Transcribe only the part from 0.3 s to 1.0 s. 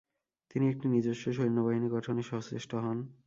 তিনি একটি